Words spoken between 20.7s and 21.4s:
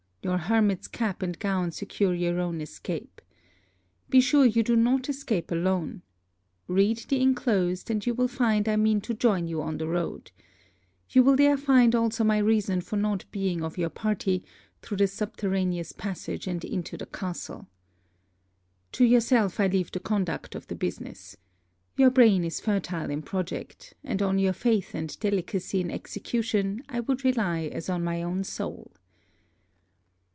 business.